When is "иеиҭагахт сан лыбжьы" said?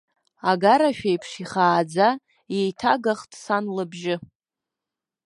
2.55-4.15